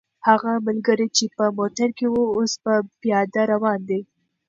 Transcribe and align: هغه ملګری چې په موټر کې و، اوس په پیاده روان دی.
هغه 0.27 0.51
ملګری 0.67 1.07
چې 1.17 1.25
په 1.37 1.45
موټر 1.57 1.89
کې 1.97 2.07
و، 2.09 2.15
اوس 2.37 2.53
په 2.63 2.73
پیاده 3.01 3.41
روان 3.53 3.79
دی. 3.89 4.01